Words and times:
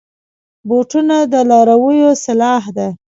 بوټونه 0.67 1.17
د 1.31 1.33
لارویو 1.49 2.11
سلاح 2.25 2.63
ده. 2.77 2.87